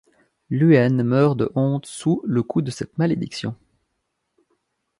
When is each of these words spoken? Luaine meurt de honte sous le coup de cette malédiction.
Luaine 0.49 1.03
meurt 1.03 1.35
de 1.37 1.51
honte 1.53 1.85
sous 1.85 2.23
le 2.25 2.41
coup 2.41 2.63
de 2.63 2.71
cette 2.71 2.97
malédiction. 2.97 3.55